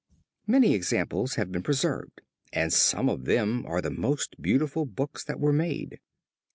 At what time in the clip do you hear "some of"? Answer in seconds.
2.73-3.25